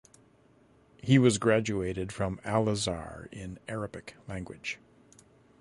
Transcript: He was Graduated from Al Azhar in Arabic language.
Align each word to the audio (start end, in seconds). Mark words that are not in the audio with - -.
He 1.03 1.19
was 1.19 1.37
Graduated 1.37 2.11
from 2.11 2.39
Al 2.43 2.67
Azhar 2.69 3.29
in 3.31 3.59
Arabic 3.67 4.15
language. 4.27 4.79